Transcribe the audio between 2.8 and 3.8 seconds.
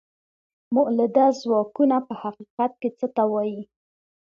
کې څه ته وايي؟